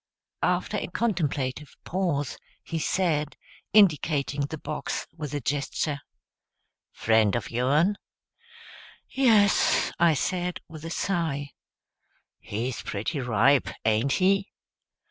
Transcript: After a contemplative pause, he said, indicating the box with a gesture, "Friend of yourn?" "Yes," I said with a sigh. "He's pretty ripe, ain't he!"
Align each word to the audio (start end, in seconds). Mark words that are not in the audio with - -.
After 0.41 0.77
a 0.77 0.87
contemplative 0.87 1.75
pause, 1.83 2.39
he 2.63 2.79
said, 2.79 3.37
indicating 3.71 4.41
the 4.41 4.57
box 4.57 5.05
with 5.15 5.31
a 5.35 5.39
gesture, 5.41 5.99
"Friend 6.91 7.35
of 7.35 7.51
yourn?" 7.51 7.97
"Yes," 9.11 9.91
I 9.99 10.15
said 10.15 10.59
with 10.67 10.85
a 10.85 10.89
sigh. 10.89 11.51
"He's 12.39 12.81
pretty 12.81 13.19
ripe, 13.19 13.69
ain't 13.85 14.13
he!" 14.13 14.49